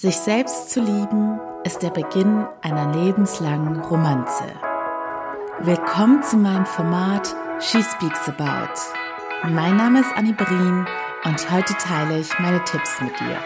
[0.00, 4.44] Sich selbst zu lieben ist der Beginn einer lebenslangen Romanze.
[5.58, 8.78] Willkommen zu meinem Format She Speaks About.
[9.50, 10.86] Mein Name ist Annie Brien
[11.24, 13.38] und heute teile ich meine Tipps mit dir.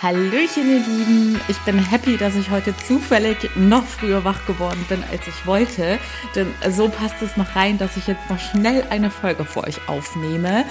[0.00, 1.40] Hallöchen, ihr Lieben.
[1.48, 5.98] Ich bin happy, dass ich heute zufällig noch früher wach geworden bin, als ich wollte.
[6.36, 9.88] Denn so passt es noch rein, dass ich jetzt noch schnell eine Folge für euch
[9.88, 10.64] aufnehme.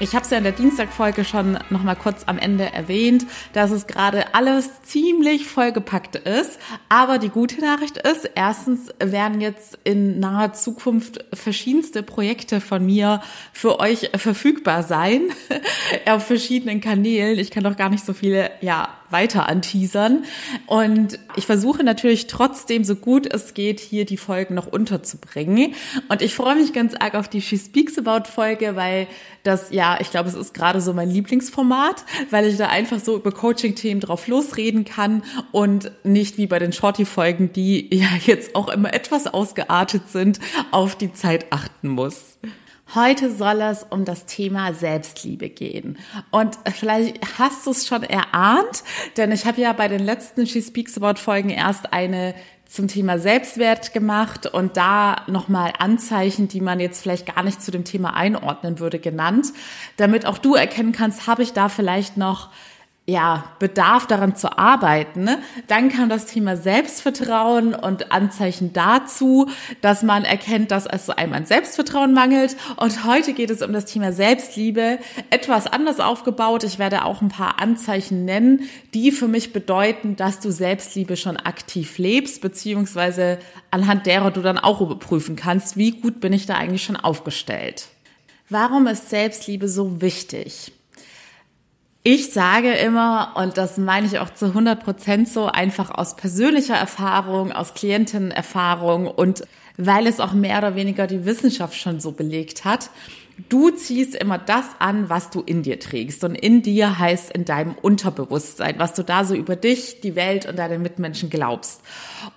[0.00, 3.70] Ich habe es ja in der Dienstagfolge schon noch mal kurz am Ende erwähnt, dass
[3.70, 6.58] es gerade alles ziemlich vollgepackt ist.
[6.88, 13.22] Aber die gute Nachricht ist, erstens werden jetzt in naher Zukunft verschiedenste Projekte von mir
[13.52, 15.22] für euch verfügbar sein
[16.06, 17.38] auf verschiedenen Kanälen.
[17.38, 20.24] Ich kann doch gar nicht so viele, ja, weiter anteasern.
[20.66, 25.74] Und ich versuche natürlich trotzdem, so gut es geht, hier die Folgen noch unterzubringen.
[26.08, 29.06] Und ich freue mich ganz arg auf die She Speaks About Folge, weil
[29.44, 33.16] das, ja, ich glaube, es ist gerade so mein Lieblingsformat, weil ich da einfach so
[33.16, 38.68] über Coaching-Themen drauf losreden kann und nicht wie bei den Shorty-Folgen, die ja jetzt auch
[38.68, 42.38] immer etwas ausgeartet sind, auf die Zeit achten muss.
[42.94, 45.98] Heute soll es um das Thema Selbstliebe gehen.
[46.30, 48.84] Und vielleicht hast du es schon erahnt,
[49.16, 52.34] denn ich habe ja bei den letzten She Speaks About Folgen erst eine
[52.68, 57.70] zum Thema Selbstwert gemacht und da nochmal Anzeichen, die man jetzt vielleicht gar nicht zu
[57.70, 59.46] dem Thema einordnen würde, genannt,
[59.96, 62.50] damit auch du erkennen kannst, habe ich da vielleicht noch
[63.06, 65.24] ja, Bedarf daran zu arbeiten.
[65.24, 65.38] Ne?
[65.66, 69.50] Dann kam das Thema Selbstvertrauen und Anzeichen dazu,
[69.82, 72.56] dass man erkennt, dass es einem an Selbstvertrauen mangelt.
[72.76, 76.64] Und heute geht es um das Thema Selbstliebe, etwas anders aufgebaut.
[76.64, 81.36] Ich werde auch ein paar Anzeichen nennen, die für mich bedeuten, dass du Selbstliebe schon
[81.36, 83.38] aktiv lebst, beziehungsweise
[83.70, 87.88] anhand derer du dann auch überprüfen kannst, wie gut bin ich da eigentlich schon aufgestellt.
[88.48, 90.72] Warum ist Selbstliebe so wichtig?
[92.06, 96.74] Ich sage immer, und das meine ich auch zu 100 Prozent so, einfach aus persönlicher
[96.74, 99.44] Erfahrung, aus Klientenerfahrung und
[99.78, 102.90] weil es auch mehr oder weniger die Wissenschaft schon so belegt hat,
[103.48, 106.22] Du ziehst immer das an, was du in dir trägst.
[106.22, 110.46] Und in dir heißt in deinem Unterbewusstsein, was du da so über dich, die Welt
[110.46, 111.82] und deine Mitmenschen glaubst.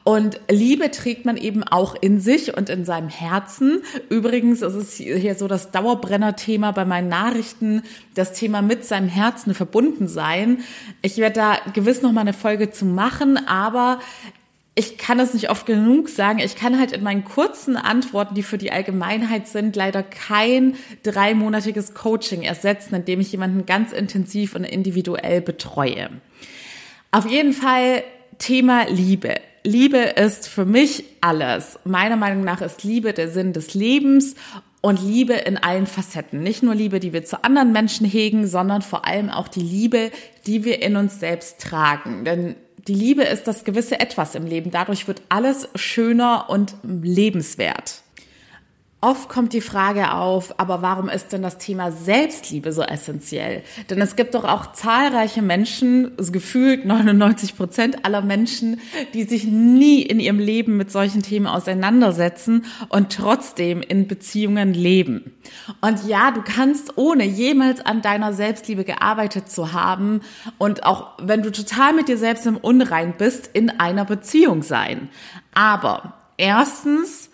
[0.03, 3.83] Und Liebe trägt man eben auch in sich und in seinem Herzen.
[4.09, 7.83] Übrigens ist es hier so das Dauerbrenner-Thema bei meinen Nachrichten,
[8.15, 10.59] das Thema mit seinem Herzen verbunden sein.
[11.03, 13.99] Ich werde da gewiss noch mal eine Folge zu machen, aber
[14.77, 16.37] ich kann es nicht oft genug sagen.
[16.37, 21.95] Ich kann halt in meinen kurzen Antworten, die für die Allgemeinheit sind, leider kein dreimonatiges
[21.95, 26.09] Coaching ersetzen, indem ich jemanden ganz intensiv und individuell betreue.
[27.09, 28.03] Auf jeden Fall
[28.37, 29.37] Thema Liebe.
[29.63, 31.79] Liebe ist für mich alles.
[31.83, 34.35] Meiner Meinung nach ist Liebe der Sinn des Lebens
[34.81, 36.43] und Liebe in allen Facetten.
[36.43, 40.11] Nicht nur Liebe, die wir zu anderen Menschen hegen, sondern vor allem auch die Liebe,
[40.45, 42.25] die wir in uns selbst tragen.
[42.25, 42.55] Denn
[42.87, 44.71] die Liebe ist das gewisse Etwas im Leben.
[44.71, 48.01] Dadurch wird alles schöner und lebenswert.
[48.99, 53.61] Oft kommt die Frage auf, aber warum ist denn das Thema Selbstliebe so essentiell?
[53.91, 58.81] Denn es gibt doch auch zahlreiche Menschen, gefühlt 99 Prozent aller Menschen,
[59.13, 65.31] die sich nie in ihrem Leben mit solchen Themen auseinandersetzen und trotzdem in Beziehungen leben.
[65.79, 70.21] Und ja, du kannst ohne jemals an deiner Selbstliebe gearbeitet zu haben
[70.57, 75.09] und auch wenn du total mit dir selbst im Unrein bist, in einer Beziehung sein.
[75.53, 77.26] Aber erstens,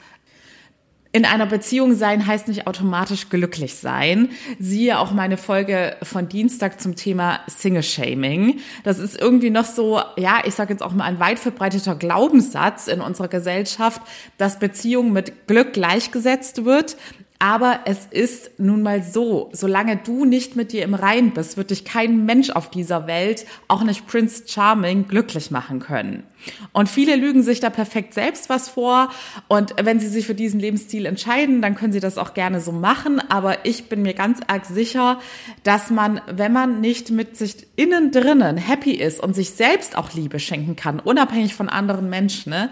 [1.16, 4.29] in einer Beziehung sein heißt nicht automatisch glücklich sein.
[4.59, 8.59] Siehe auch meine Folge von Dienstag zum Thema Single Shaming.
[8.84, 12.88] Das ist irgendwie noch so, ja, ich sage jetzt auch mal ein weit verbreiteter Glaubenssatz
[12.88, 14.01] in unserer Gesellschaft,
[14.40, 16.97] dass Beziehung mit Glück gleichgesetzt wird.
[17.39, 21.71] Aber es ist nun mal so, solange du nicht mit dir im Rein bist, wird
[21.71, 26.23] dich kein Mensch auf dieser Welt, auch nicht Prince Charming, glücklich machen können.
[26.71, 29.09] Und viele lügen sich da perfekt selbst was vor.
[29.49, 32.71] Und wenn sie sich für diesen Lebensstil entscheiden, dann können sie das auch gerne so
[32.71, 33.19] machen.
[33.29, 35.19] Aber ich bin mir ganz arg sicher,
[35.63, 40.13] dass man, wenn man nicht mit sich innen drinnen happy ist und sich selbst auch
[40.13, 42.69] Liebe schenken kann, unabhängig von anderen Menschen, ne,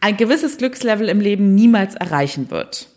[0.00, 2.88] ein gewisses Glückslevel im Leben niemals erreichen wird.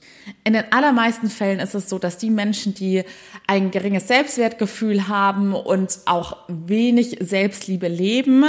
[0.44, 3.04] In den allermeisten Fällen ist es so, dass die Menschen, die
[3.48, 8.46] ein geringes Selbstwertgefühl haben und auch wenig Selbstliebe leben,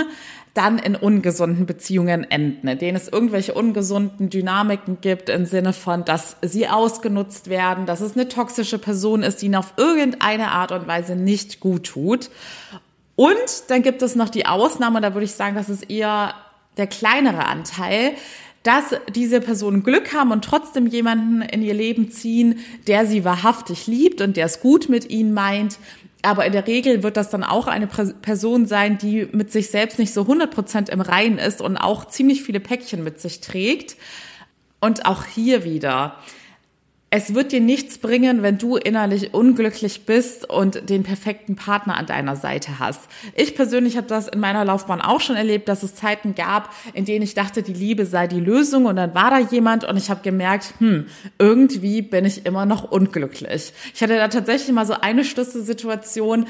[0.55, 6.05] dann in ungesunden Beziehungen enden, in denen es irgendwelche ungesunden Dynamiken gibt im Sinne von,
[6.05, 10.73] dass sie ausgenutzt werden, dass es eine toxische Person ist, die ihnen auf irgendeine Art
[10.73, 12.31] und Weise nicht gut tut.
[13.15, 13.39] Und
[13.69, 16.35] dann gibt es noch die Ausnahme, da würde ich sagen, das ist eher
[16.77, 18.13] der kleinere Anteil,
[18.63, 23.87] dass diese Personen Glück haben und trotzdem jemanden in ihr Leben ziehen, der sie wahrhaftig
[23.87, 25.79] liebt und der es gut mit ihnen meint.
[26.23, 29.99] Aber in der Regel wird das dann auch eine Person sein, die mit sich selbst
[29.99, 33.97] nicht so 100% im Reinen ist und auch ziemlich viele Päckchen mit sich trägt.
[34.81, 36.17] Und auch hier wieder,
[37.11, 42.07] es wird dir nichts bringen, wenn du innerlich unglücklich bist und den perfekten Partner an
[42.07, 43.01] deiner Seite hast.
[43.35, 47.05] Ich persönlich habe das in meiner Laufbahn auch schon erlebt, dass es Zeiten gab, in
[47.05, 50.09] denen ich dachte, die Liebe sei die Lösung und dann war da jemand und ich
[50.09, 51.07] habe gemerkt, hm,
[51.39, 53.73] irgendwie bin ich immer noch unglücklich.
[53.93, 56.47] Ich hatte da tatsächlich mal so eine Schlüsselsituation,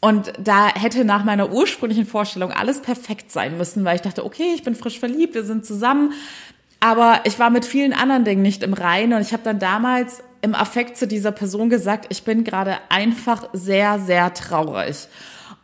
[0.00, 4.52] und da hätte nach meiner ursprünglichen Vorstellung alles perfekt sein müssen, weil ich dachte, okay,
[4.54, 6.12] ich bin frisch verliebt, wir sind zusammen.
[6.80, 10.22] Aber ich war mit vielen anderen Dingen nicht im Reinen und ich habe dann damals
[10.42, 15.08] im Affekt zu dieser Person gesagt, ich bin gerade einfach sehr, sehr traurig.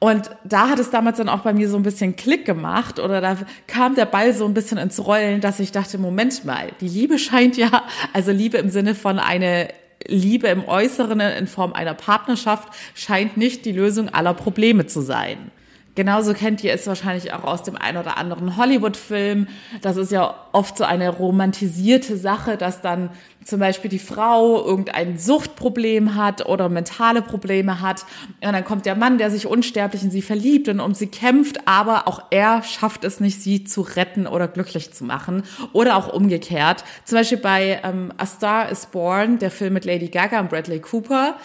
[0.00, 3.20] Und da hat es damals dann auch bei mir so ein bisschen Klick gemacht oder
[3.20, 6.88] da kam der Ball so ein bisschen ins Rollen, dass ich dachte, Moment mal, die
[6.88, 9.69] Liebe scheint ja, also Liebe im Sinne von eine
[10.06, 15.50] Liebe im Äußeren in Form einer Partnerschaft scheint nicht die Lösung aller Probleme zu sein.
[15.94, 19.46] Genauso kennt ihr es wahrscheinlich auch aus dem ein oder anderen Hollywood-Film.
[19.81, 23.11] Das ist ja oft so eine romantisierte Sache, dass dann
[23.44, 28.06] zum Beispiel die Frau irgendein Suchtproblem hat oder mentale Probleme hat.
[28.43, 31.69] Und dann kommt der Mann, der sich unsterblich in sie verliebt und um sie kämpft,
[31.69, 35.44] aber auch er schafft es nicht, sie zu retten oder glücklich zu machen.
[35.73, 36.82] Oder auch umgekehrt.
[37.05, 40.81] Zum Beispiel bei ähm, A Star is Born, der Film mit Lady Gaga und Bradley
[40.81, 41.37] Cooper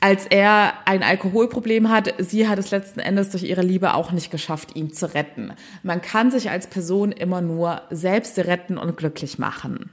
[0.00, 4.30] als er ein Alkoholproblem hat, sie hat es letzten Endes durch ihre Liebe auch nicht
[4.30, 5.52] geschafft, ihn zu retten.
[5.82, 9.90] Man kann sich als Person immer nur selbst retten und glücklich machen.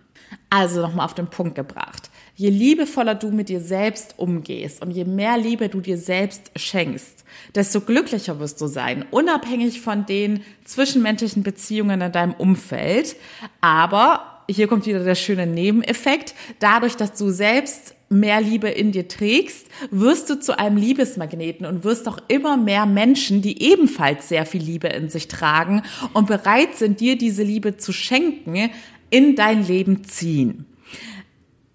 [0.50, 2.10] Also nochmal auf den Punkt gebracht.
[2.36, 7.24] Je liebevoller du mit dir selbst umgehst und je mehr Liebe du dir selbst schenkst,
[7.56, 13.16] desto glücklicher wirst du sein, unabhängig von den zwischenmenschlichen Beziehungen in deinem Umfeld.
[13.62, 16.36] Aber hier kommt wieder der schöne Nebeneffekt.
[16.60, 21.84] Dadurch, dass du selbst mehr Liebe in dir trägst, wirst du zu einem Liebesmagneten und
[21.84, 25.82] wirst auch immer mehr Menschen, die ebenfalls sehr viel Liebe in sich tragen
[26.14, 28.70] und bereit sind, dir diese Liebe zu schenken,
[29.10, 30.66] in dein Leben ziehen.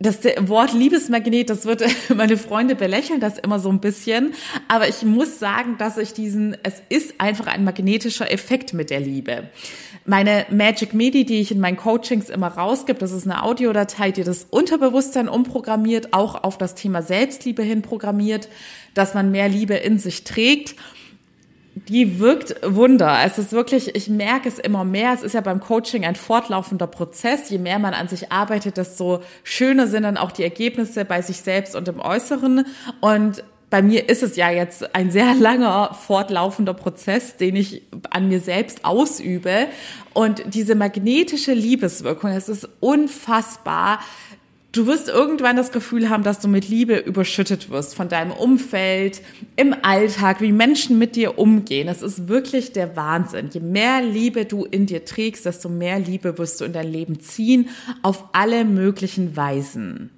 [0.02, 1.84] Das Wort Liebesmagnet, das wird
[2.14, 4.32] meine Freunde belächeln das immer so ein bisschen,
[4.66, 9.00] aber ich muss sagen, dass ich diesen, es ist einfach ein magnetischer Effekt mit der
[9.00, 9.50] Liebe.
[10.06, 14.24] Meine Magic Medi, die ich in meinen Coachings immer rausgebe, das ist eine Audiodatei, die
[14.24, 18.48] das Unterbewusstsein umprogrammiert, auch auf das Thema Selbstliebe hin programmiert,
[18.94, 20.74] dass man mehr Liebe in sich trägt
[21.88, 23.18] die wirkt Wunder.
[23.24, 25.12] Es ist wirklich, ich merke es immer mehr.
[25.12, 27.48] Es ist ja beim Coaching ein fortlaufender Prozess.
[27.50, 31.38] Je mehr man an sich arbeitet, desto schöner sind dann auch die Ergebnisse bei sich
[31.38, 32.66] selbst und im Äußeren.
[33.00, 38.28] Und bei mir ist es ja jetzt ein sehr langer, fortlaufender Prozess, den ich an
[38.28, 39.68] mir selbst ausübe.
[40.12, 44.00] Und diese magnetische Liebeswirkung, es ist unfassbar.
[44.72, 49.20] Du wirst irgendwann das Gefühl haben, dass du mit Liebe überschüttet wirst von deinem Umfeld,
[49.56, 51.88] im Alltag, wie Menschen mit dir umgehen.
[51.88, 53.50] Es ist wirklich der Wahnsinn.
[53.52, 57.18] Je mehr Liebe du in dir trägst, desto mehr Liebe wirst du in dein Leben
[57.18, 57.68] ziehen,
[58.02, 60.10] auf alle möglichen Weisen.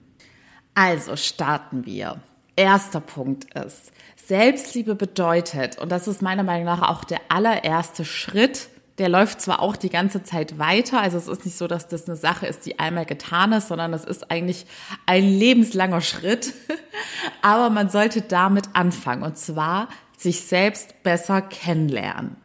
[0.74, 2.20] Also starten wir
[2.56, 3.92] erster Punkt ist,
[4.26, 8.68] Selbstliebe bedeutet, und das ist meiner Meinung nach auch der allererste Schritt,
[8.98, 12.06] der läuft zwar auch die ganze Zeit weiter, also es ist nicht so, dass das
[12.06, 14.66] eine Sache ist, die einmal getan ist, sondern es ist eigentlich
[15.06, 16.52] ein lebenslanger Schritt,
[17.42, 22.36] aber man sollte damit anfangen, und zwar sich selbst besser kennenlernen.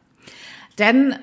[0.80, 1.16] Denn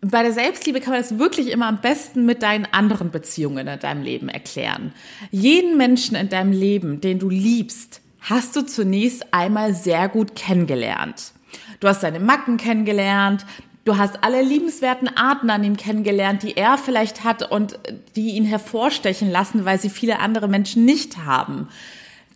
[0.00, 3.80] bei der Selbstliebe kann man das wirklich immer am besten mit deinen anderen Beziehungen in
[3.80, 4.92] deinem Leben erklären.
[5.30, 11.32] Jeden Menschen in deinem Leben, den du liebst, hast du zunächst einmal sehr gut kennengelernt.
[11.80, 13.46] Du hast seine Macken kennengelernt,
[13.84, 17.78] du hast alle liebenswerten Arten an ihm kennengelernt, die er vielleicht hat und
[18.16, 21.68] die ihn hervorstechen lassen, weil sie viele andere Menschen nicht haben.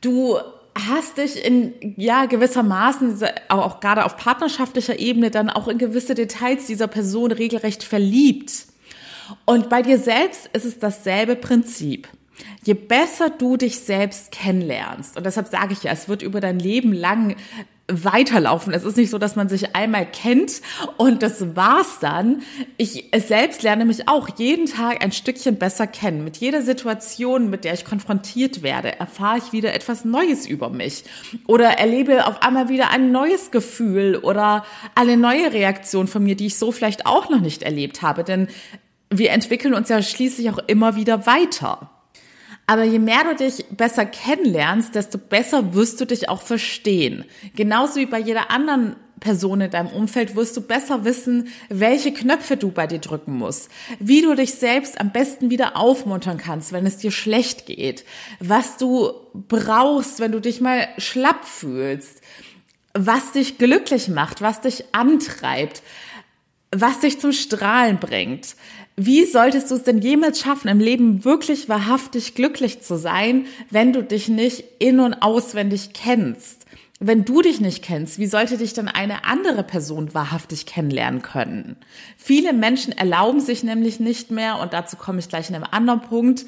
[0.01, 0.39] Du
[0.75, 6.15] hast dich in ja gewissermaßen auch, auch gerade auf partnerschaftlicher Ebene dann auch in gewisse
[6.15, 8.67] Details dieser Person regelrecht verliebt.
[9.45, 12.09] Und bei dir selbst ist es dasselbe Prinzip.
[12.63, 16.59] Je besser du dich selbst kennenlernst, und deshalb sage ich ja, es wird über dein
[16.59, 17.37] Leben lang
[17.89, 18.73] weiterlaufen.
[18.73, 20.63] Es ist nicht so, dass man sich einmal kennt
[20.97, 22.43] und das war's dann.
[22.77, 26.25] Ich selbst lerne mich auch jeden Tag ein Stückchen besser kennen.
[26.25, 31.05] Mit jeder Situation, mit der ich konfrontiert werde, erfahre ich wieder etwas Neues über mich
[31.47, 36.47] oder erlebe auf einmal wieder ein neues Gefühl oder eine neue Reaktion von mir, die
[36.47, 38.25] ich so vielleicht auch noch nicht erlebt habe.
[38.25, 38.49] Denn
[39.11, 41.91] wir entwickeln uns ja schließlich auch immer wieder weiter.
[42.66, 47.25] Aber je mehr du dich besser kennenlernst, desto besser wirst du dich auch verstehen.
[47.54, 52.57] Genauso wie bei jeder anderen Person in deinem Umfeld wirst du besser wissen, welche Knöpfe
[52.57, 56.87] du bei dir drücken musst, wie du dich selbst am besten wieder aufmuntern kannst, wenn
[56.87, 58.04] es dir schlecht geht,
[58.40, 62.21] was du brauchst, wenn du dich mal schlapp fühlst,
[62.95, 65.83] was dich glücklich macht, was dich antreibt,
[66.73, 68.57] was dich zum Strahlen bringt.
[68.97, 73.93] Wie solltest du es denn jemals schaffen, im Leben wirklich wahrhaftig glücklich zu sein, wenn
[73.93, 76.63] du dich nicht in und auswendig kennst?
[77.05, 81.77] wenn du dich nicht kennst, wie sollte dich dann eine andere Person wahrhaftig kennenlernen können?
[82.17, 86.01] Viele Menschen erlauben sich nämlich nicht mehr, und dazu komme ich gleich in einem anderen
[86.01, 86.47] Punkt,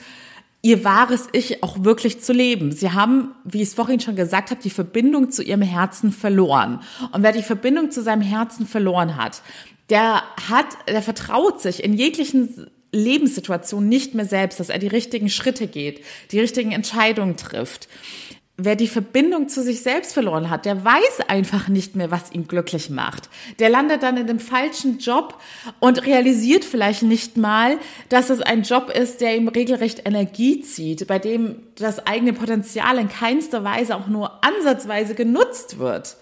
[0.63, 2.71] ihr wahres Ich auch wirklich zu leben.
[2.71, 6.81] Sie haben, wie ich es vorhin schon gesagt habe, die Verbindung zu ihrem Herzen verloren.
[7.13, 9.43] Und wer die Verbindung zu seinem Herzen verloren hat,
[9.91, 15.29] der hat, der vertraut sich in jeglichen Lebenssituationen nicht mehr selbst, dass er die richtigen
[15.29, 17.89] Schritte geht, die richtigen Entscheidungen trifft
[18.57, 22.47] wer die Verbindung zu sich selbst verloren hat, der weiß einfach nicht mehr, was ihn
[22.47, 23.29] glücklich macht.
[23.59, 25.41] Der landet dann in dem falschen Job
[25.81, 31.07] und realisiert vielleicht nicht mal, dass es ein Job ist, der ihm regelrecht Energie zieht,
[31.09, 36.17] bei dem das eigene Potenzial in keinster Weise auch nur ansatzweise genutzt wird.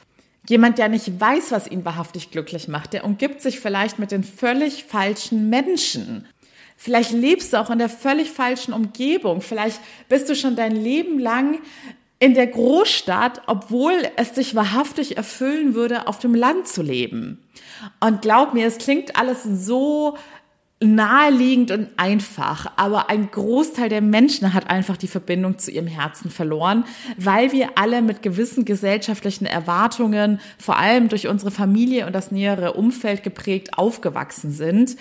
[0.52, 4.22] Jemand, der nicht weiß, was ihn wahrhaftig glücklich macht, der umgibt sich vielleicht mit den
[4.22, 6.26] völlig falschen Menschen.
[6.76, 9.40] Vielleicht lebst du auch in der völlig falschen Umgebung.
[9.40, 9.80] Vielleicht
[10.10, 11.58] bist du schon dein Leben lang
[12.18, 17.42] in der Großstadt, obwohl es sich wahrhaftig erfüllen würde, auf dem Land zu leben.
[18.00, 20.18] Und glaub mir, es klingt alles so
[20.82, 26.30] naheliegend und einfach, aber ein Großteil der Menschen hat einfach die Verbindung zu ihrem Herzen
[26.30, 26.84] verloren,
[27.16, 32.74] weil wir alle mit gewissen gesellschaftlichen Erwartungen, vor allem durch unsere Familie und das nähere
[32.74, 34.96] Umfeld geprägt, aufgewachsen sind.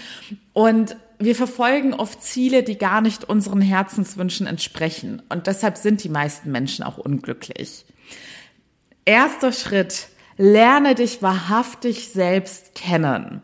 [0.53, 5.21] Und wir verfolgen oft Ziele, die gar nicht unseren Herzenswünschen entsprechen.
[5.29, 7.85] Und deshalb sind die meisten Menschen auch unglücklich.
[9.05, 13.41] Erster Schritt, lerne dich wahrhaftig selbst kennen.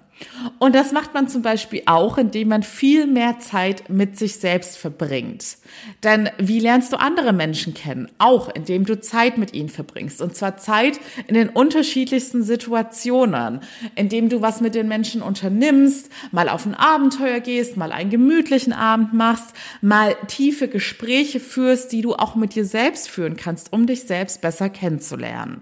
[0.60, 4.78] Und das macht man zum Beispiel auch, indem man viel mehr Zeit mit sich selbst
[4.78, 5.58] verbringt.
[6.04, 8.10] Denn wie lernst du andere Menschen kennen?
[8.18, 10.22] Auch indem du Zeit mit ihnen verbringst.
[10.22, 13.62] Und zwar Zeit in den unterschiedlichsten Situationen,
[13.96, 18.74] indem du was mit den Menschen unternimmst, mal auf ein Abenteuer gehst, mal einen gemütlichen
[18.74, 23.86] Abend machst, mal tiefe Gespräche führst, die du auch mit dir selbst führen kannst, um
[23.86, 25.62] dich selbst besser kennenzulernen.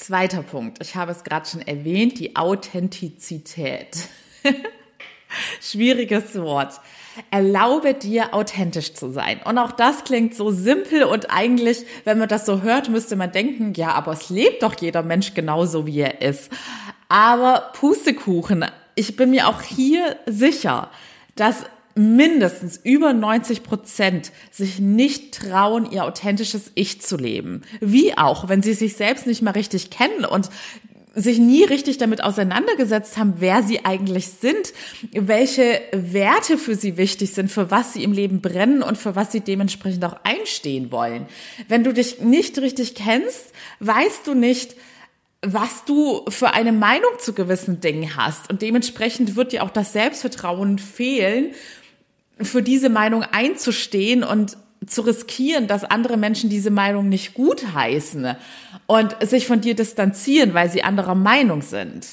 [0.00, 4.08] Zweiter Punkt, ich habe es gerade schon erwähnt, die Authentizität.
[5.60, 6.80] Schwieriges Wort.
[7.30, 9.42] Erlaube dir, authentisch zu sein.
[9.44, 13.30] Und auch das klingt so simpel und eigentlich, wenn man das so hört, müsste man
[13.30, 16.50] denken, ja, aber es lebt doch jeder Mensch genauso, wie er ist.
[17.10, 18.64] Aber Pustekuchen,
[18.94, 20.90] ich bin mir auch hier sicher,
[21.34, 21.66] dass
[22.00, 27.62] mindestens über 90 Prozent sich nicht trauen, ihr authentisches Ich zu leben.
[27.80, 30.48] Wie auch, wenn sie sich selbst nicht mal richtig kennen und
[31.14, 34.72] sich nie richtig damit auseinandergesetzt haben, wer sie eigentlich sind,
[35.12, 39.32] welche Werte für sie wichtig sind, für was sie im Leben brennen und für was
[39.32, 41.26] sie dementsprechend auch einstehen wollen.
[41.68, 44.76] Wenn du dich nicht richtig kennst, weißt du nicht,
[45.42, 48.50] was du für eine Meinung zu gewissen Dingen hast.
[48.50, 51.52] Und dementsprechend wird dir auch das Selbstvertrauen fehlen,
[52.42, 54.56] für diese Meinung einzustehen und
[54.86, 58.34] zu riskieren, dass andere Menschen diese Meinung nicht gut heißen
[58.86, 62.06] und sich von dir distanzieren, weil sie anderer Meinung sind.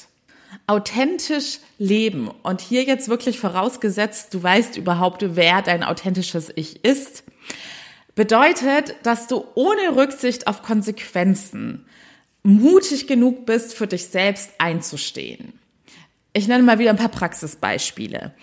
[0.66, 7.24] Authentisch leben und hier jetzt wirklich vorausgesetzt, du weißt überhaupt, wer dein authentisches Ich ist,
[8.14, 11.86] bedeutet, dass du ohne Rücksicht auf Konsequenzen
[12.42, 15.58] mutig genug bist, für dich selbst einzustehen.
[16.32, 18.34] Ich nenne mal wieder ein paar Praxisbeispiele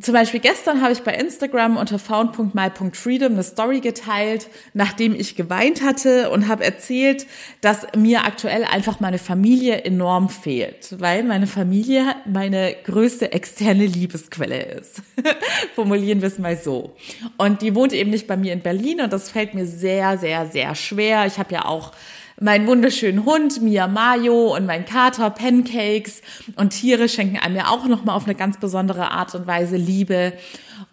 [0.00, 5.82] zum Beispiel gestern habe ich bei Instagram unter found.my.freedom eine Story geteilt, nachdem ich geweint
[5.82, 7.26] hatte und habe erzählt,
[7.60, 14.62] dass mir aktuell einfach meine Familie enorm fehlt, weil meine Familie meine größte externe Liebesquelle
[14.62, 15.02] ist.
[15.74, 16.94] Formulieren wir es mal so.
[17.36, 20.46] Und die wohnt eben nicht bei mir in Berlin und das fällt mir sehr, sehr,
[20.46, 21.26] sehr schwer.
[21.26, 21.92] Ich habe ja auch
[22.40, 26.22] meinen wunderschönen Hund Mia Mayo und mein Kater Pancakes
[26.56, 30.32] und Tiere schenken einem ja auch nochmal auf eine ganz besondere Art und Weise Liebe.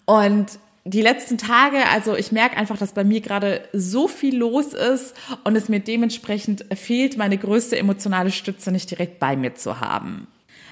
[0.06, 4.74] Und die letzten Tage, also ich merke einfach, dass bei mir gerade so viel los
[4.74, 9.80] ist und es mir dementsprechend fehlt, meine größte emotionale Stütze nicht direkt bei mir zu
[9.80, 10.28] haben.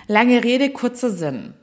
[0.08, 1.54] Lange Rede, kurzer Sinn.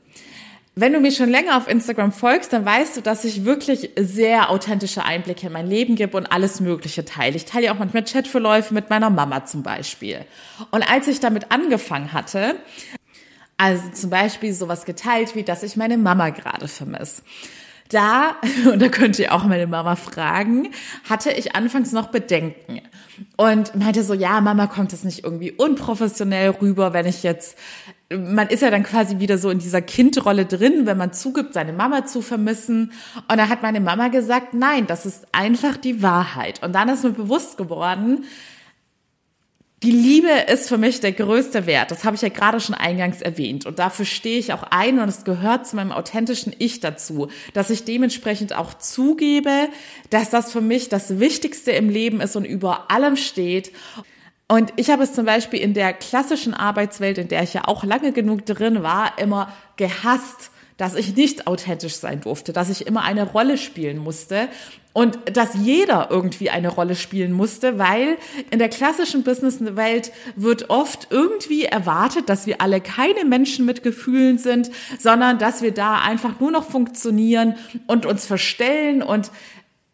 [0.79, 4.49] Wenn du mir schon länger auf Instagram folgst, dann weißt du, dass ich wirklich sehr
[4.49, 7.35] authentische Einblicke in mein Leben gebe und alles Mögliche teile.
[7.35, 10.25] Ich teile ja auch manchmal Chatverläufe mit meiner Mama zum Beispiel.
[10.71, 12.55] Und als ich damit angefangen hatte,
[13.57, 17.23] also zum Beispiel sowas geteilt wie, dass ich meine Mama gerade vermisse,
[17.89, 18.37] Da,
[18.71, 20.71] und da könnt ihr auch meine Mama fragen,
[21.09, 22.79] hatte ich anfangs noch Bedenken
[23.35, 27.57] und meinte so, ja, Mama, kommt das nicht irgendwie unprofessionell rüber, wenn ich jetzt,
[28.11, 31.73] man ist ja dann quasi wieder so in dieser Kindrolle drin, wenn man zugibt, seine
[31.73, 32.91] Mama zu vermissen.
[33.27, 36.63] Und da hat meine Mama gesagt, nein, das ist einfach die Wahrheit.
[36.63, 38.25] Und dann ist mir bewusst geworden,
[39.83, 41.91] die Liebe ist für mich der größte Wert.
[41.91, 43.65] Das habe ich ja gerade schon eingangs erwähnt.
[43.65, 47.69] Und dafür stehe ich auch ein und es gehört zu meinem authentischen Ich dazu, dass
[47.69, 49.69] ich dementsprechend auch zugebe,
[50.09, 53.71] dass das für mich das Wichtigste im Leben ist und über allem steht.
[54.51, 57.83] Und ich habe es zum Beispiel in der klassischen Arbeitswelt, in der ich ja auch
[57.83, 63.03] lange genug drin war, immer gehasst, dass ich nicht authentisch sein durfte, dass ich immer
[63.03, 64.47] eine Rolle spielen musste
[64.91, 68.17] und dass jeder irgendwie eine Rolle spielen musste, weil
[68.49, 74.37] in der klassischen Businesswelt wird oft irgendwie erwartet, dass wir alle keine Menschen mit Gefühlen
[74.39, 79.31] sind, sondern dass wir da einfach nur noch funktionieren und uns verstellen und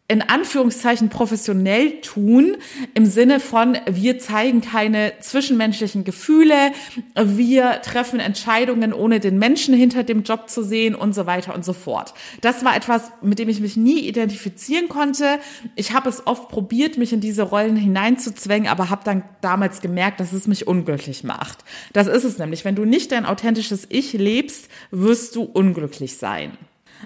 [0.08, 2.56] in Anführungszeichen professionell tun,
[2.94, 6.72] im Sinne von, wir zeigen keine zwischenmenschlichen Gefühle,
[7.16, 11.64] wir treffen Entscheidungen, ohne den Menschen hinter dem Job zu sehen und so weiter und
[11.64, 12.14] so fort.
[12.40, 15.40] Das war etwas, mit dem ich mich nie identifizieren konnte.
[15.74, 20.20] Ich habe es oft probiert, mich in diese Rollen hineinzuzwängen, aber habe dann damals gemerkt,
[20.20, 21.64] dass es mich unglücklich macht.
[21.92, 22.64] Das ist es nämlich.
[22.64, 26.56] Wenn du nicht dein authentisches Ich lebst, wirst du unglücklich sein.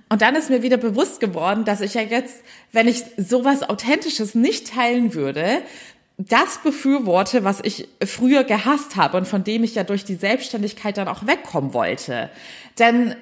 [0.09, 2.42] Und dann ist mir wieder bewusst geworden, dass ich ja jetzt,
[2.73, 5.62] wenn ich sowas Authentisches nicht teilen würde,
[6.18, 10.99] das befürworte, was ich früher gehasst habe und von dem ich ja durch die Selbstständigkeit
[10.99, 12.30] dann auch wegkommen wollte.
[12.78, 13.14] Denn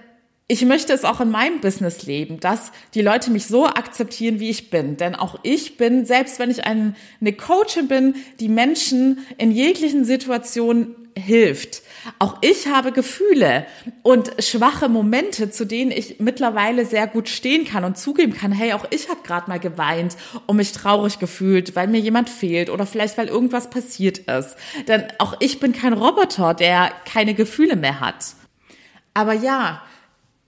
[0.48, 4.48] ich möchte es auch in meinem Business leben, dass die Leute mich so akzeptieren, wie
[4.48, 4.96] ich bin.
[4.96, 6.94] Denn auch ich bin, selbst wenn ich eine
[7.36, 11.82] Coachin bin, die Menschen in jeglichen Situationen hilft.
[12.18, 13.66] Auch ich habe Gefühle
[14.02, 18.72] und schwache Momente, zu denen ich mittlerweile sehr gut stehen kann und zugeben kann, hey,
[18.72, 22.86] auch ich habe gerade mal geweint und mich traurig gefühlt, weil mir jemand fehlt oder
[22.86, 24.56] vielleicht weil irgendwas passiert ist.
[24.86, 28.34] Denn auch ich bin kein Roboter, der keine Gefühle mehr hat.
[29.14, 29.82] Aber ja,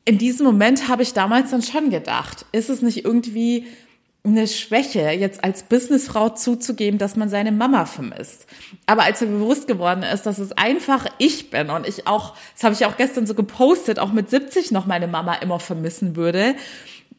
[0.05, 3.67] in diesem Moment habe ich damals dann schon gedacht, ist es nicht irgendwie
[4.23, 8.47] eine Schwäche, jetzt als Businessfrau zuzugeben, dass man seine Mama vermisst.
[8.87, 12.65] Aber als mir bewusst geworden ist, dass es einfach ich bin und ich auch, das
[12.65, 16.55] habe ich auch gestern so gepostet, auch mit 70 noch meine Mama immer vermissen würde,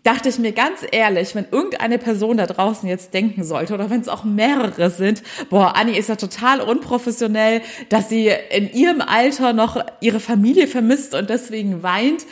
[0.03, 4.01] dachte ich mir ganz ehrlich, wenn irgendeine Person da draußen jetzt denken sollte oder wenn
[4.01, 9.53] es auch mehrere sind, boah, Anni ist ja total unprofessionell, dass sie in ihrem Alter
[9.53, 12.25] noch ihre Familie vermisst und deswegen weint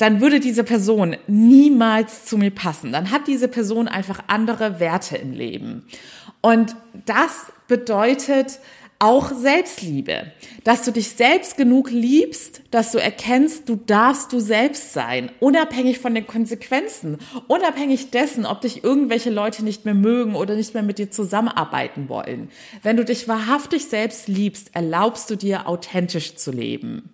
[0.00, 2.90] dann würde diese Person niemals zu mir passen.
[2.90, 5.84] Dann hat diese Person einfach andere Werte im Leben.
[6.40, 8.60] Und das bedeutet
[8.98, 10.32] auch Selbstliebe,
[10.64, 15.98] dass du dich selbst genug liebst, dass du erkennst, du darfst du selbst sein, unabhängig
[15.98, 20.82] von den Konsequenzen, unabhängig dessen, ob dich irgendwelche Leute nicht mehr mögen oder nicht mehr
[20.82, 22.48] mit dir zusammenarbeiten wollen.
[22.82, 27.10] Wenn du dich wahrhaftig selbst liebst, erlaubst du dir authentisch zu leben.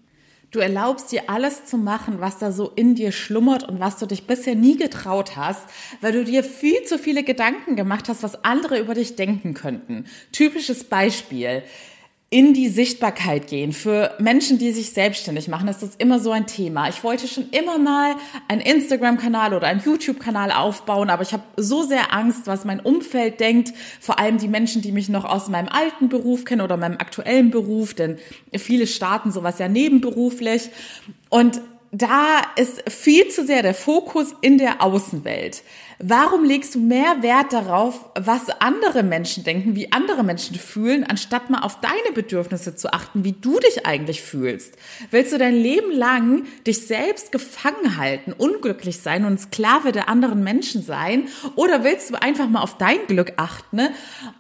[0.57, 4.07] Du erlaubst dir alles zu machen, was da so in dir schlummert und was du
[4.07, 5.61] dich bisher nie getraut hast,
[6.01, 10.07] weil du dir viel zu viele Gedanken gemacht hast, was andere über dich denken könnten.
[10.33, 11.62] Typisches Beispiel
[12.28, 13.72] in die Sichtbarkeit gehen.
[13.72, 16.88] Für Menschen, die sich selbstständig machen, ist das immer so ein Thema.
[16.88, 18.16] Ich wollte schon immer mal
[18.48, 23.38] einen Instagram-Kanal oder einen YouTube-Kanal aufbauen, aber ich habe so sehr Angst, was mein Umfeld
[23.38, 26.98] denkt, vor allem die Menschen, die mich noch aus meinem alten Beruf kennen oder meinem
[26.98, 28.18] aktuellen Beruf, denn
[28.56, 30.70] viele starten sowas ja nebenberuflich.
[31.28, 31.60] Und
[31.92, 35.62] da ist viel zu sehr der Fokus in der Außenwelt.
[35.98, 41.48] Warum legst du mehr Wert darauf, was andere Menschen denken, wie andere Menschen fühlen, anstatt
[41.48, 44.74] mal auf deine Bedürfnisse zu achten, wie du dich eigentlich fühlst?
[45.11, 50.44] Willst du dein Leben lang dich selbst gefangen halten, unglücklich sein und Sklave der anderen
[50.44, 51.28] Menschen sein?
[51.54, 53.90] Oder willst du einfach mal auf dein Glück achten ne?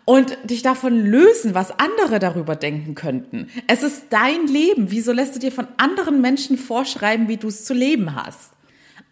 [0.04, 3.48] und dich davon lösen, was andere darüber denken könnten?
[3.66, 4.90] Es ist dein Leben.
[4.90, 8.50] Wieso lässt du dir von anderen Menschen vorschreiben, wie du es zu leben hast?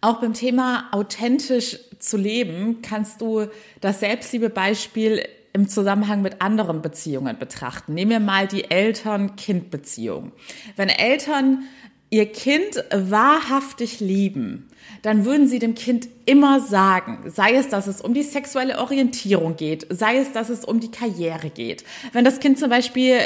[0.01, 3.47] Auch beim Thema authentisch zu leben, kannst du
[3.81, 7.93] das Selbstliebe-Beispiel im Zusammenhang mit anderen Beziehungen betrachten.
[7.93, 10.33] Nehmen wir mal die Eltern-Kind-Beziehung.
[10.75, 11.63] Wenn Eltern
[12.09, 14.67] ihr Kind wahrhaftig lieben,
[15.01, 19.55] dann würden sie dem Kind immer sagen, sei es, dass es um die sexuelle Orientierung
[19.55, 21.83] geht, sei es, dass es um die Karriere geht.
[22.11, 23.19] Wenn das Kind zum Beispiel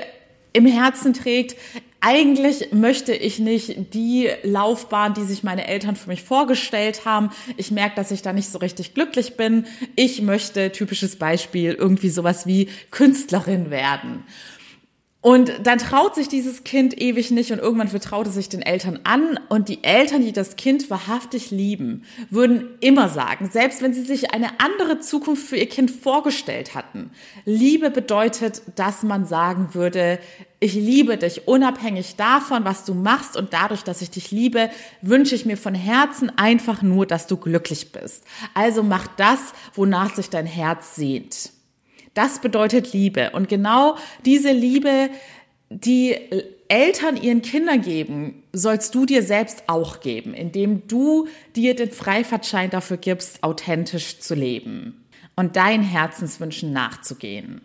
[0.53, 1.55] im Herzen trägt,
[2.01, 7.29] eigentlich möchte ich nicht die Laufbahn, die sich meine Eltern für mich vorgestellt haben.
[7.57, 9.65] Ich merke, dass ich da nicht so richtig glücklich bin.
[9.95, 14.23] Ich möchte, typisches Beispiel, irgendwie sowas wie Künstlerin werden.
[15.21, 19.01] Und dann traut sich dieses Kind ewig nicht und irgendwann vertraut es sich den Eltern
[19.03, 24.03] an und die Eltern, die das Kind wahrhaftig lieben, würden immer sagen, selbst wenn sie
[24.03, 27.11] sich eine andere Zukunft für ihr Kind vorgestellt hatten,
[27.43, 30.19] Liebe bedeutet, dass man sagen würde,
[30.59, 34.69] ich liebe dich unabhängig davon, was du machst und dadurch, dass ich dich liebe,
[35.01, 38.25] wünsche ich mir von Herzen einfach nur, dass du glücklich bist.
[38.53, 39.39] Also mach das,
[39.73, 41.51] wonach sich dein Herz sehnt.
[42.13, 43.29] Das bedeutet Liebe.
[43.31, 43.95] Und genau
[44.25, 45.09] diese Liebe,
[45.69, 46.17] die
[46.67, 52.69] Eltern ihren Kindern geben, sollst du dir selbst auch geben, indem du dir den Freifahrtschein
[52.69, 57.61] dafür gibst, authentisch zu leben und deinen Herzenswünschen nachzugehen.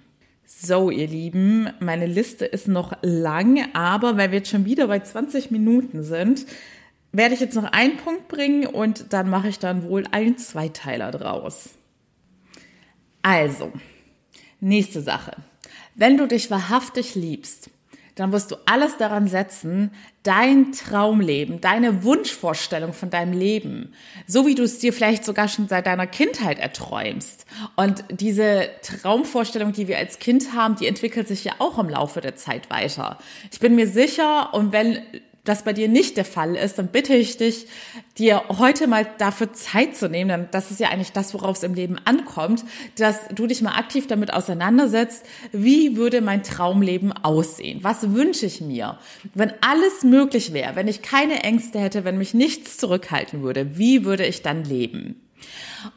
[0.64, 5.00] So, ihr Lieben, meine Liste ist noch lang, aber weil wir jetzt schon wieder bei
[5.00, 6.46] 20 Minuten sind,
[7.12, 11.10] werde ich jetzt noch einen Punkt bringen und dann mache ich dann wohl einen Zweiteiler
[11.10, 11.70] draus.
[13.22, 13.72] Also,
[14.64, 15.36] Nächste Sache.
[15.94, 17.68] Wenn du dich wahrhaftig liebst,
[18.14, 19.90] dann wirst du alles daran setzen,
[20.22, 23.92] dein Traumleben, deine Wunschvorstellung von deinem Leben,
[24.26, 27.44] so wie du es dir vielleicht sogar schon seit deiner Kindheit erträumst.
[27.76, 32.20] Und diese Traumvorstellung, die wir als Kind haben, die entwickelt sich ja auch im Laufe
[32.20, 33.18] der Zeit weiter.
[33.50, 34.98] Ich bin mir sicher, und wenn
[35.44, 37.66] das bei dir nicht der Fall ist, dann bitte ich dich,
[38.16, 41.62] dir heute mal dafür Zeit zu nehmen, denn das ist ja eigentlich das, worauf es
[41.62, 42.64] im Leben ankommt,
[42.96, 47.80] dass du dich mal aktiv damit auseinandersetzt, wie würde mein Traumleben aussehen?
[47.82, 48.98] Was wünsche ich mir?
[49.34, 54.04] Wenn alles möglich wäre, wenn ich keine Ängste hätte, wenn mich nichts zurückhalten würde, wie
[54.04, 55.20] würde ich dann leben?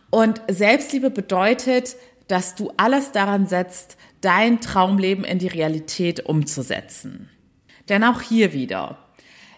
[0.10, 1.96] Und Selbstliebe bedeutet,
[2.28, 7.30] dass du alles daran setzt, dein Traumleben in die Realität umzusetzen.
[7.88, 8.98] Denn auch hier wieder,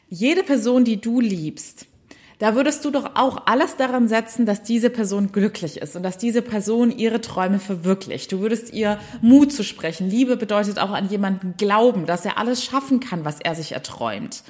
[0.10, 1.86] jede Person, die du liebst,
[2.40, 6.18] da würdest du doch auch alles daran setzen, dass diese Person glücklich ist und dass
[6.18, 8.32] diese Person ihre Träume verwirklicht.
[8.32, 10.10] Du würdest ihr Mut zu sprechen.
[10.10, 14.44] Liebe bedeutet auch an jemanden glauben, dass er alles schaffen kann, was er sich erträumt.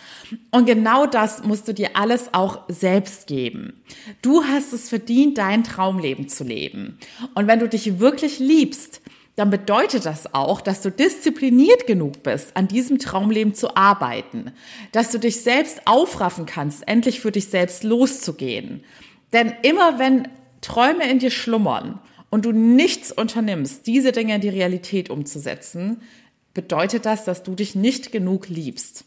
[0.51, 3.81] Und genau das musst du dir alles auch selbst geben.
[4.21, 6.99] Du hast es verdient, dein Traumleben zu leben.
[7.33, 9.01] Und wenn du dich wirklich liebst,
[9.39, 14.51] dann bedeutet das auch, dass du diszipliniert genug bist, an diesem Traumleben zu arbeiten,
[14.91, 18.83] dass du dich selbst aufraffen kannst, endlich für dich selbst loszugehen.
[19.31, 20.27] Denn immer wenn
[20.59, 26.01] Träume in dir schlummern und du nichts unternimmst, diese Dinge in die Realität umzusetzen,
[26.53, 29.05] bedeutet das, dass du dich nicht genug liebst,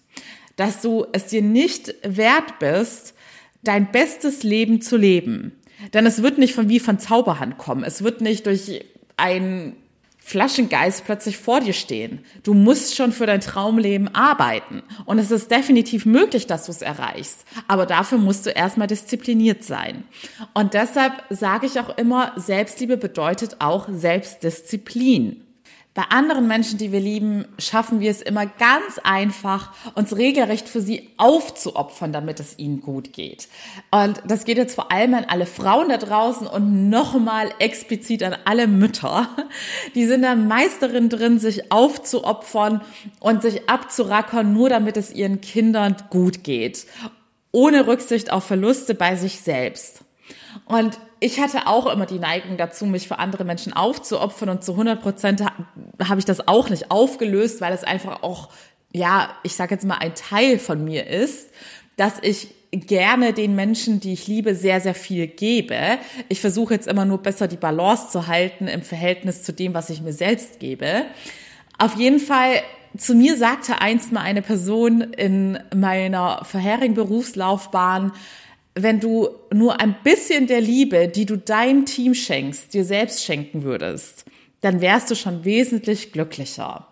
[0.57, 3.13] dass du es dir nicht wert bist,
[3.63, 5.53] dein bestes Leben zu leben.
[5.93, 7.85] Denn es wird nicht von wie von Zauberhand kommen.
[7.85, 8.83] Es wird nicht durch
[9.19, 9.77] ein
[10.25, 12.25] Flaschengeist plötzlich vor dir stehen.
[12.43, 14.83] Du musst schon für dein Traumleben arbeiten.
[15.05, 17.45] Und es ist definitiv möglich, dass du es erreichst.
[17.69, 20.05] Aber dafür musst du erstmal diszipliniert sein.
[20.55, 25.42] Und deshalb sage ich auch immer, Selbstliebe bedeutet auch Selbstdisziplin.
[25.95, 30.81] Bei anderen Menschen, die wir lieben, schaffen wir es immer ganz einfach, uns regelrecht für
[30.81, 33.49] sie aufzuopfern, damit es ihnen gut geht.
[33.91, 38.35] Und das geht jetzt vor allem an alle Frauen da draußen und nochmal explizit an
[38.47, 39.29] alle Mütter.
[39.95, 42.81] Die sind da Meisterin drin, sich aufzuopfern
[43.21, 46.87] und sich abzurackern, nur damit es ihren Kindern gut geht.
[47.51, 50.05] Ohne Rücksicht auf Verluste bei sich selbst.
[50.65, 54.73] Und ich hatte auch immer die Neigung dazu, mich für andere Menschen aufzuopfern und zu
[54.73, 58.49] 100 Prozent habe ich das auch nicht aufgelöst, weil es einfach auch,
[58.93, 61.51] ja, ich sage jetzt mal, ein Teil von mir ist,
[61.97, 65.77] dass ich gerne den Menschen, die ich liebe, sehr, sehr viel gebe.
[66.29, 69.91] Ich versuche jetzt immer nur besser die Balance zu halten im Verhältnis zu dem, was
[69.91, 71.05] ich mir selbst gebe.
[71.79, 72.63] Auf jeden Fall
[72.97, 78.13] zu mir sagte einst mal eine Person in meiner vorherigen Berufslaufbahn,
[78.75, 83.65] wenn du nur ein bisschen der Liebe, die du deinem Team schenkst, dir selbst schenken
[83.65, 84.25] würdest,
[84.61, 86.87] dann wärst du schon wesentlich glücklicher.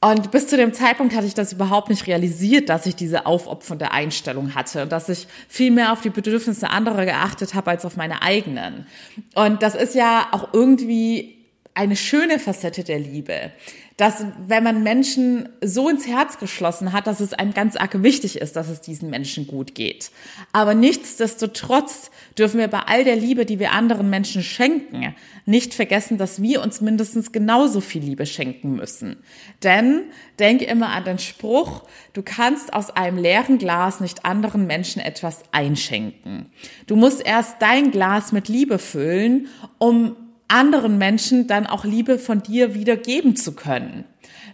[0.00, 3.90] Und bis zu dem Zeitpunkt hatte ich das überhaupt nicht realisiert, dass ich diese aufopfernde
[3.90, 7.96] Einstellung hatte und dass ich viel mehr auf die Bedürfnisse anderer geachtet habe als auf
[7.96, 8.86] meine eigenen.
[9.34, 11.36] Und das ist ja auch irgendwie
[11.74, 13.52] eine schöne Facette der Liebe
[13.96, 18.36] dass wenn man Menschen so ins Herz geschlossen hat, dass es einem ganz arg wichtig
[18.38, 20.10] ist, dass es diesen Menschen gut geht.
[20.52, 25.14] Aber nichtsdestotrotz dürfen wir bei all der Liebe, die wir anderen Menschen schenken,
[25.46, 29.16] nicht vergessen, dass wir uns mindestens genauso viel Liebe schenken müssen.
[29.62, 30.02] Denn
[30.38, 35.42] denk immer an den Spruch, du kannst aus einem leeren Glas nicht anderen Menschen etwas
[35.52, 36.50] einschenken.
[36.86, 40.16] Du musst erst dein Glas mit Liebe füllen, um
[40.48, 44.04] anderen Menschen dann auch Liebe von dir wieder geben zu können.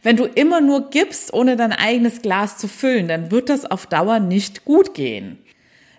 [0.02, 3.87] Wenn du immer nur gibst, ohne dein eigenes Glas zu füllen, dann wird das auf
[3.87, 5.38] Dauer nicht gut gehen.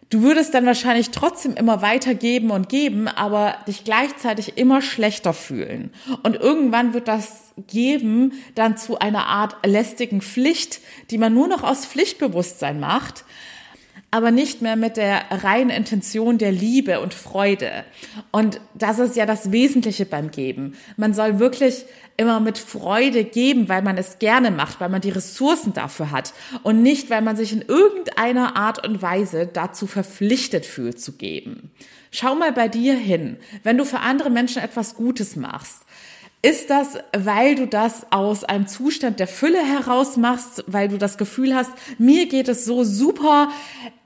[0.10, 5.34] Du würdest dann wahrscheinlich trotzdem immer weiter geben und geben, aber dich gleichzeitig immer schlechter
[5.34, 5.92] fühlen.
[6.22, 11.64] Und irgendwann wird das Geben dann zu einer Art lästigen Pflicht, die man nur noch
[11.64, 13.26] aus Pflichtbewusstsein macht
[14.14, 17.84] aber nicht mehr mit der reinen Intention der Liebe und Freude.
[18.32, 20.76] Und das ist ja das Wesentliche beim Geben.
[20.98, 25.10] Man soll wirklich immer mit Freude geben, weil man es gerne macht, weil man die
[25.10, 30.68] Ressourcen dafür hat und nicht, weil man sich in irgendeiner Art und Weise dazu verpflichtet
[30.68, 31.72] fühlt zu geben.
[32.12, 35.88] Schau mal bei dir hin, wenn du für andere Menschen etwas Gutes machst
[36.44, 41.18] ist das, weil du das aus einem Zustand der Fülle heraus machst, weil du das
[41.18, 43.50] Gefühl hast, mir geht es so super,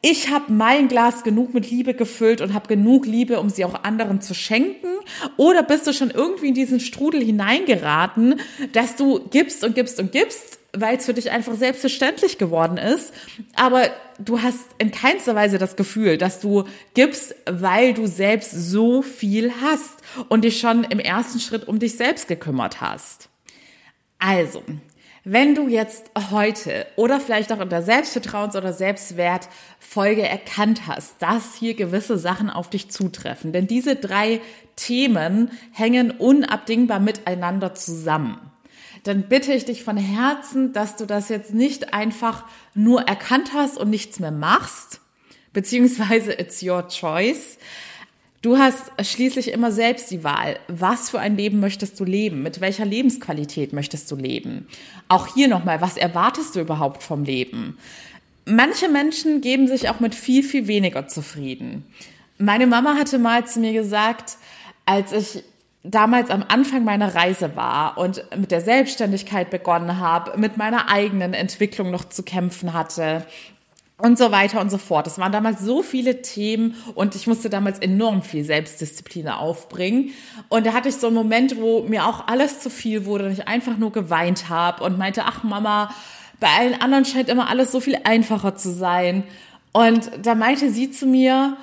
[0.03, 3.83] ich habe mein Glas genug mit Liebe gefüllt und habe genug Liebe, um sie auch
[3.83, 4.87] anderen zu schenken?
[5.35, 8.39] Oder bist du schon irgendwie in diesen Strudel hineingeraten,
[8.71, 13.13] dass du gibst und gibst und gibst, weil es für dich einfach selbstverständlich geworden ist,
[13.55, 19.01] aber du hast in keinster Weise das Gefühl, dass du gibst, weil du selbst so
[19.01, 23.29] viel hast und dich schon im ersten Schritt um dich selbst gekümmert hast.
[24.19, 24.63] Also,
[25.29, 31.53] wenn du jetzt heute oder vielleicht auch in der Selbstvertrauens- oder Selbstwertfolge erkannt hast, dass
[31.55, 34.39] hier gewisse Sachen auf dich zutreffen, denn diese drei
[34.77, 38.39] Themen hängen unabdingbar miteinander zusammen,
[39.03, 43.77] dann bitte ich dich von Herzen, dass du das jetzt nicht einfach nur erkannt hast
[43.77, 45.01] und nichts mehr machst,
[45.53, 47.57] beziehungsweise it's your choice,
[48.43, 50.59] Du hast schließlich immer selbst die Wahl.
[50.67, 52.43] Was für ein Leben möchtest du leben?
[52.43, 54.67] Mit welcher Lebensqualität möchtest du leben?
[55.07, 57.77] Auch hier nochmal, was erwartest du überhaupt vom Leben?
[58.45, 61.83] Manche Menschen geben sich auch mit viel, viel weniger zufrieden.
[62.37, 64.37] Meine Mama hatte mal zu mir gesagt,
[64.85, 65.43] als ich
[65.89, 71.33] damals am Anfang meiner Reise war und mit der Selbstständigkeit begonnen habe, mit meiner eigenen
[71.33, 73.25] Entwicklung noch zu kämpfen hatte,
[73.99, 75.07] und so weiter und so fort.
[75.07, 80.11] Es waren damals so viele Themen und ich musste damals enorm viel Selbstdisziplin aufbringen.
[80.49, 83.31] Und da hatte ich so einen Moment, wo mir auch alles zu viel wurde und
[83.31, 85.89] ich einfach nur geweint habe und meinte, ach Mama,
[86.39, 89.23] bei allen anderen scheint immer alles so viel einfacher zu sein.
[89.71, 91.57] Und da meinte sie zu mir,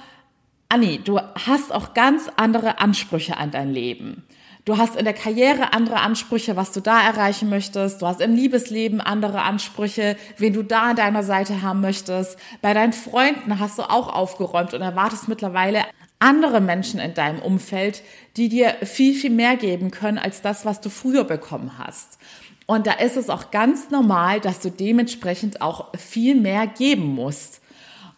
[0.75, 4.25] Anni, du hast auch ganz andere Ansprüche an dein Leben.
[4.65, 8.03] Du hast in der Karriere andere Ansprüche, was du da erreichen möchtest.
[8.03, 12.37] Du hast im Liebesleben andere Ansprüche, wen du da an deiner Seite haben möchtest.
[12.61, 15.85] Bei deinen Freunden hast du auch aufgeräumt und erwartest mittlerweile
[16.19, 18.03] andere Menschen in deinem Umfeld,
[18.37, 22.19] die dir viel, viel mehr geben können als das, was du früher bekommen hast.
[22.67, 27.61] Und da ist es auch ganz normal, dass du dementsprechend auch viel mehr geben musst.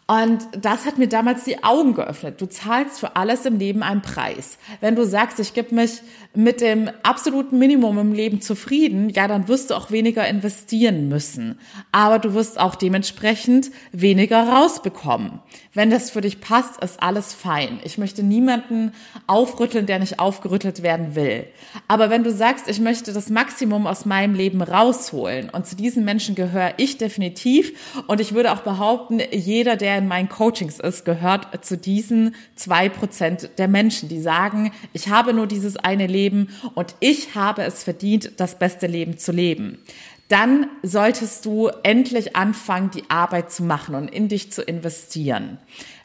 [0.07, 2.39] Und das hat mir damals die Augen geöffnet.
[2.39, 4.57] Du zahlst für alles im Leben einen Preis.
[4.79, 6.01] Wenn du sagst, ich gebe mich
[6.37, 11.59] mit dem absoluten Minimum im Leben zufrieden, ja, dann wirst du auch weniger investieren müssen.
[11.91, 15.39] Aber du wirst auch dementsprechend weniger rausbekommen.
[15.73, 17.79] Wenn das für dich passt, ist alles fein.
[17.83, 18.91] Ich möchte niemanden
[19.25, 21.47] aufrütteln, der nicht aufgerüttelt werden will.
[21.87, 26.05] Aber wenn du sagst, ich möchte das Maximum aus meinem Leben rausholen und zu diesen
[26.05, 31.03] Menschen gehöre ich definitiv und ich würde auch behaupten, jeder, der in meinen Coachings ist,
[31.03, 36.49] gehört zu diesen zwei Prozent der Menschen, die sagen, ich habe nur dieses eine Leben
[36.75, 39.79] und ich habe es verdient, das beste Leben zu leben
[40.27, 45.57] dann solltest du endlich anfangen, die Arbeit zu machen und in dich zu investieren.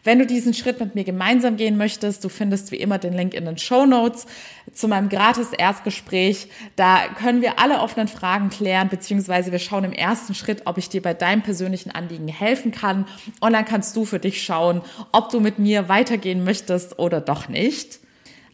[0.04, 3.34] Wenn du diesen Schritt mit mir gemeinsam gehen möchtest, du findest wie immer den Link
[3.34, 4.26] in den Show Notes
[4.72, 6.48] zu meinem gratis Erstgespräch.
[6.74, 10.88] Da können wir alle offenen Fragen klären, beziehungsweise wir schauen im ersten Schritt, ob ich
[10.88, 13.06] dir bei deinem persönlichen Anliegen helfen kann.
[13.40, 14.82] Und dann kannst du für dich schauen,
[15.12, 18.01] ob du mit mir weitergehen möchtest oder doch nicht.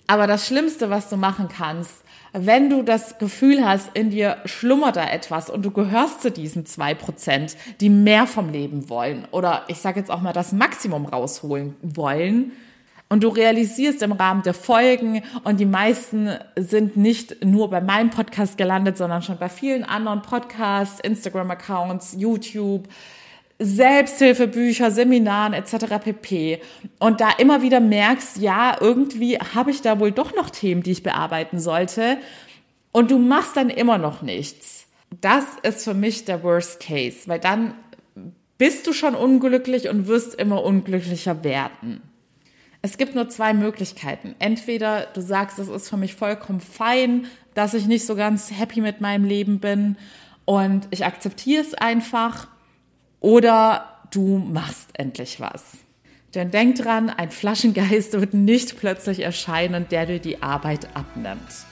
[0.09, 4.97] Aber das Schlimmste, was du machen kannst, wenn du das Gefühl hast, in dir schlummert
[4.97, 9.63] da etwas und du gehörst zu diesen zwei Prozent, die mehr vom Leben wollen oder
[9.69, 12.53] ich sage jetzt auch mal das Maximum rausholen wollen,
[13.09, 18.11] und du realisierst im Rahmen der Folgen und die meisten sind nicht nur bei meinem
[18.11, 22.87] Podcast gelandet, sondern schon bei vielen anderen Podcasts, Instagram-Accounts, YouTube,
[23.59, 25.99] Selbsthilfebücher, Seminaren etc.
[26.03, 26.61] pp.
[26.99, 30.93] Und da immer wieder merkst, ja, irgendwie habe ich da wohl doch noch Themen, die
[30.93, 32.19] ich bearbeiten sollte.
[32.93, 34.87] Und du machst dann immer noch nichts.
[35.21, 37.75] Das ist für mich der Worst Case, weil dann
[38.59, 42.03] bist du schon unglücklich und wirst immer unglücklicher werden.
[42.81, 44.37] Es gibt nur zwei Möglichkeiten.
[44.39, 48.81] Entweder du sagst, es ist für mich vollkommen fein, dass ich nicht so ganz happy
[48.81, 49.97] mit meinem Leben bin
[50.45, 52.47] und ich akzeptiere es einfach
[53.21, 55.65] oder du machst endlich was.
[56.35, 61.67] Denn denk dran, ein Flaschengeist wird nicht plötzlich erscheinen, der dir die Arbeit abnimmt.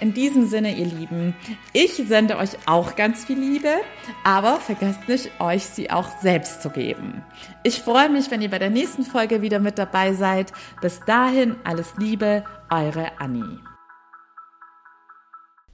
[0.00, 1.34] In diesem Sinne, ihr Lieben,
[1.72, 3.74] ich sende euch auch ganz viel Liebe,
[4.22, 7.24] aber vergesst nicht, euch sie auch selbst zu geben.
[7.64, 10.52] Ich freue mich, wenn ihr bei der nächsten Folge wieder mit dabei seid.
[10.80, 13.58] Bis dahin, alles Liebe, eure Annie.